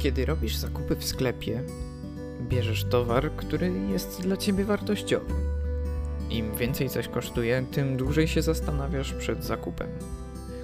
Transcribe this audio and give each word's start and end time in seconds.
Kiedy 0.00 0.26
robisz 0.26 0.56
zakupy 0.56 0.96
w 0.96 1.04
sklepie, 1.04 1.62
bierzesz 2.42 2.84
towar, 2.84 3.30
który 3.36 3.72
jest 3.90 4.22
dla 4.22 4.36
ciebie 4.36 4.64
wartościowy. 4.64 5.34
Im 6.30 6.54
więcej 6.54 6.88
coś 6.88 7.08
kosztuje, 7.08 7.64
tym 7.72 7.96
dłużej 7.96 8.28
się 8.28 8.42
zastanawiasz 8.42 9.12
przed 9.12 9.44
zakupem. 9.44 9.88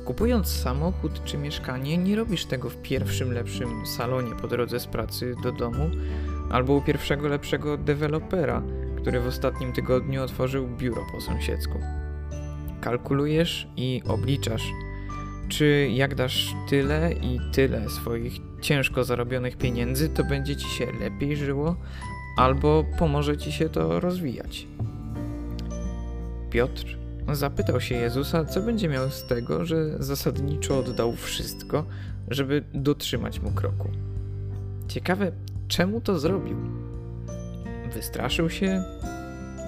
Kupując 0.04 0.48
samochód 0.48 1.25
czy 1.25 1.38
mieszkanie, 1.38 1.98
nie 1.98 2.16
robisz 2.16 2.46
tego 2.46 2.70
w 2.70 2.76
pierwszym 2.76 3.32
lepszym 3.32 3.86
salonie 3.86 4.30
po 4.43 4.48
drodze 4.48 4.80
z 4.80 4.86
pracy 4.86 5.34
do 5.43 5.53
domu 5.53 5.90
albo 6.50 6.72
u 6.72 6.82
pierwszego 6.82 7.29
lepszego 7.29 7.76
dewelopera, 7.76 8.62
który 8.96 9.21
w 9.21 9.26
ostatnim 9.26 9.72
tygodniu 9.72 10.22
otworzył 10.22 10.68
biuro 10.68 11.03
po 11.12 11.21
sąsiedzku. 11.21 11.79
Kalkulujesz 12.80 13.68
i 13.76 14.03
obliczasz, 14.08 14.72
czy 15.49 15.89
jak 15.95 16.14
dasz 16.14 16.55
tyle 16.68 17.13
i 17.13 17.41
tyle 17.53 17.91
swoich 17.91 18.32
ciężko 18.61 19.05
zarobionych 19.05 19.57
pieniędzy, 19.57 20.09
to 20.09 20.25
będzie 20.25 20.57
ci 20.57 20.69
się 20.69 20.86
lepiej 21.00 21.36
żyło, 21.36 21.77
albo 22.36 22.85
pomoże 22.99 23.36
ci 23.36 23.53
się 23.53 23.69
to 23.69 24.00
rozwijać. 24.00 24.67
Piotr 26.50 26.96
zapytał 27.32 27.81
się 27.81 27.95
Jezusa, 27.95 28.45
co 28.45 28.63
będzie 28.63 28.89
miał 28.89 29.11
z 29.11 29.27
tego, 29.27 29.64
że 29.64 30.03
zasadniczo 30.03 30.79
oddał 30.79 31.13
wszystko, 31.17 31.85
żeby 32.28 32.64
dotrzymać 32.75 33.41
mu 33.41 33.50
kroku. 33.50 33.89
Ciekawe, 34.89 35.33
czemu 35.69 36.00
to 36.00 36.19
zrobił? 36.19 36.56
Wystraszył 37.94 38.50
się? 38.50 38.83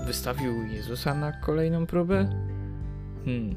Wystawił 0.07 0.63
Jezusa 0.67 1.15
na 1.15 1.33
kolejną 1.33 1.87
próbę? 1.87 2.29
Hmm. 3.25 3.57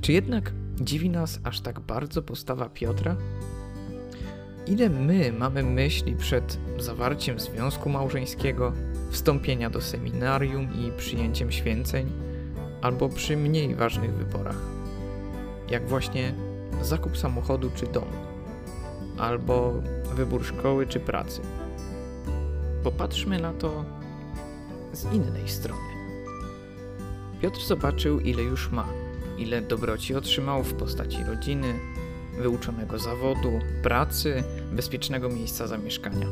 Czy 0.00 0.12
jednak 0.12 0.52
dziwi 0.80 1.10
nas 1.10 1.40
aż 1.44 1.60
tak 1.60 1.80
bardzo 1.80 2.22
postawa 2.22 2.68
Piotra? 2.68 3.16
Ile 4.66 4.90
my 4.90 5.32
mamy 5.32 5.62
myśli 5.62 6.16
przed 6.16 6.58
zawarciem 6.78 7.40
związku 7.40 7.88
małżeńskiego, 7.88 8.72
wstąpienia 9.10 9.70
do 9.70 9.80
seminarium 9.80 10.68
i 10.74 10.92
przyjęciem 10.96 11.52
święceń, 11.52 12.12
albo 12.82 13.08
przy 13.08 13.36
mniej 13.36 13.74
ważnych 13.74 14.14
wyborach, 14.14 14.58
jak 15.70 15.88
właśnie 15.88 16.34
zakup 16.82 17.18
samochodu 17.18 17.70
czy 17.74 17.86
domu, 17.86 18.16
albo 19.18 19.72
wybór 20.14 20.44
szkoły 20.44 20.86
czy 20.86 21.00
pracy. 21.00 21.40
Popatrzmy 22.82 23.40
na 23.40 23.52
to 23.52 23.84
z 24.92 25.04
innej 25.12 25.48
strony. 25.48 25.94
Piotr 27.40 27.60
zobaczył, 27.60 28.20
ile 28.20 28.42
już 28.42 28.70
ma, 28.70 28.88
ile 29.38 29.62
dobroci 29.62 30.14
otrzymał 30.14 30.64
w 30.64 30.74
postaci 30.74 31.24
rodziny, 31.24 31.74
wyuczonego 32.38 32.98
zawodu, 32.98 33.58
pracy, 33.82 34.44
bezpiecznego 34.72 35.28
miejsca 35.28 35.66
zamieszkania. 35.66 36.26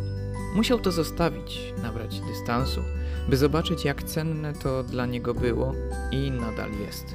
Musiał 0.54 0.78
to 0.78 0.92
zostawić, 0.92 1.74
nabrać 1.82 2.20
dystansu, 2.20 2.80
by 3.28 3.36
zobaczyć, 3.36 3.84
jak 3.84 4.02
cenne 4.02 4.52
to 4.52 4.82
dla 4.82 5.06
niego 5.06 5.34
było 5.34 5.74
i 6.10 6.30
nadal 6.30 6.70
jest. 6.86 7.14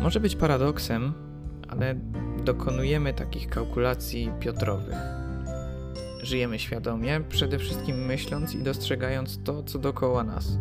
Może 0.00 0.20
być 0.20 0.36
paradoksem, 0.36 1.12
ale 1.68 1.94
dokonujemy 2.44 3.14
takich 3.14 3.48
kalkulacji 3.48 4.30
Piotrowych. 4.40 4.96
Żyjemy 6.22 6.58
świadomie, 6.58 7.20
przede 7.28 7.58
wszystkim 7.58 7.96
myśląc 7.96 8.54
i 8.54 8.62
dostrzegając 8.62 9.42
to, 9.44 9.62
co 9.62 9.78
dookoła 9.78 10.24
nas. 10.24 10.58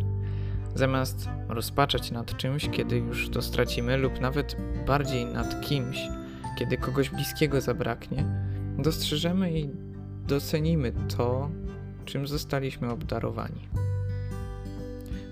Zamiast 0.76 1.30
rozpaczać 1.50 2.12
nad 2.12 2.38
czymś, 2.38 2.70
kiedy 2.70 2.98
już 2.98 3.30
to 3.30 3.42
stracimy, 3.42 3.98
lub 3.98 4.22
nawet 4.22 4.56
bardziej 4.88 5.26
nad 5.26 5.62
kimś, 5.62 5.98
kiedy 6.60 6.78
kogoś 6.78 7.10
bliskiego 7.10 7.62
zabraknie, 7.62 8.26
dostrzeżemy 8.78 9.60
i 9.60 9.70
docenimy 10.28 10.94
to, 11.18 11.50
czym 12.06 12.28
zostaliśmy 12.28 12.92
obdarowani. 12.92 13.70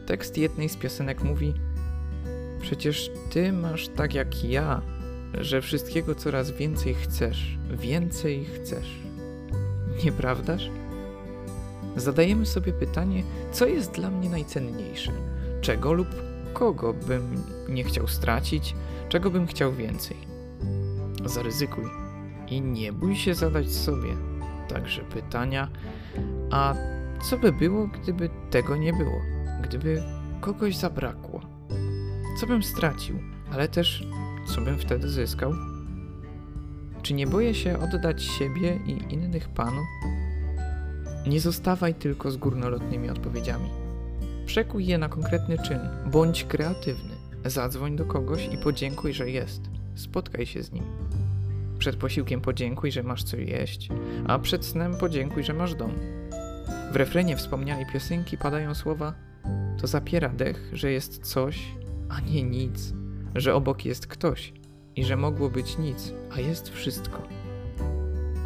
Tekst 0.05 0.37
jednej 0.37 0.69
z 0.69 0.77
piosenek 0.77 1.23
mówi: 1.23 1.53
Przecież 2.61 3.11
ty 3.29 3.53
masz 3.53 3.87
tak 3.87 4.13
jak 4.13 4.43
ja, 4.43 4.81
że 5.41 5.61
wszystkiego 5.61 6.15
coraz 6.15 6.51
więcej 6.51 6.93
chcesz, 6.93 7.57
więcej 7.71 8.45
chcesz. 8.45 8.99
Nieprawdaż? 10.05 10.69
Zadajemy 11.95 12.45
sobie 12.45 12.73
pytanie, 12.73 13.23
co 13.51 13.65
jest 13.65 13.91
dla 13.91 14.09
mnie 14.09 14.29
najcenniejsze, 14.29 15.11
czego 15.63 15.93
lub 15.93 16.07
kogo 16.53 16.93
bym 16.93 17.43
nie 17.69 17.83
chciał 17.83 18.07
stracić, 18.07 18.75
czego 19.09 19.31
bym 19.31 19.47
chciał 19.47 19.73
więcej. 19.73 20.17
Zaryzykuj 21.25 21.85
i 22.47 22.61
nie 22.61 22.93
bój 22.93 23.15
się 23.15 23.35
zadać 23.35 23.71
sobie 23.71 24.09
także 24.69 25.01
pytania, 25.01 25.67
a 26.51 26.75
co 27.29 27.37
by 27.37 27.51
było, 27.51 27.87
gdyby 27.87 28.29
tego 28.49 28.77
nie 28.77 28.93
było? 28.93 29.21
Gdyby 29.61 30.03
kogoś 30.41 30.75
zabrakło? 30.75 31.41
Co 32.39 32.47
bym 32.47 32.63
stracił, 32.63 33.19
ale 33.51 33.67
też 33.67 34.07
co 34.47 34.61
bym 34.61 34.79
wtedy 34.79 35.09
zyskał? 35.09 35.53
Czy 37.01 37.13
nie 37.13 37.27
boję 37.27 37.53
się 37.53 37.79
oddać 37.79 38.23
siebie 38.23 38.79
i 38.85 39.13
innych 39.13 39.49
Panu? 39.49 39.81
Nie 41.27 41.39
zostawaj 41.39 41.95
tylko 41.95 42.31
z 42.31 42.37
górnolotnymi 42.37 43.09
odpowiedziami. 43.09 43.82
Przekuj 44.45 44.85
je 44.85 44.97
na 44.97 45.09
konkretny 45.09 45.57
czyn, 45.57 45.79
bądź 46.11 46.43
kreatywny. 46.43 47.15
Zadzwoń 47.45 47.95
do 47.95 48.05
kogoś 48.05 48.49
i 48.53 48.57
podziękuj, 48.57 49.13
że 49.13 49.29
jest. 49.29 49.61
Spotkaj 49.95 50.45
się 50.45 50.63
z 50.63 50.71
nim. 50.71 50.83
Przed 51.79 51.95
posiłkiem 51.95 52.41
podziękuj, 52.41 52.91
że 52.91 53.03
masz 53.03 53.23
co 53.23 53.37
jeść, 53.37 53.89
a 54.27 54.39
przed 54.39 54.65
snem 54.65 54.95
podziękuj, 54.95 55.43
że 55.43 55.53
masz 55.53 55.75
dom. 55.75 55.91
W 56.91 56.95
refrenie 56.95 57.37
wspomnianej 57.37 57.85
piosenki 57.93 58.37
padają 58.37 58.75
słowa: 58.75 59.13
To 59.81 59.87
zapiera 59.87 60.29
dech, 60.29 60.69
że 60.73 60.91
jest 60.91 61.23
coś, 61.23 61.75
a 62.09 62.19
nie 62.19 62.43
nic, 62.43 62.93
że 63.35 63.55
obok 63.55 63.85
jest 63.85 64.07
ktoś 64.07 64.53
i 64.95 65.03
że 65.05 65.17
mogło 65.17 65.49
być 65.49 65.77
nic, 65.77 66.13
a 66.31 66.39
jest 66.39 66.69
wszystko. 66.69 67.27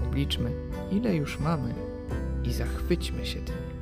Obliczmy, 0.07 0.51
ile 0.91 1.15
już 1.15 1.39
mamy 1.39 1.73
i 2.43 2.53
zachwyćmy 2.53 3.25
się 3.25 3.39
tym. 3.39 3.76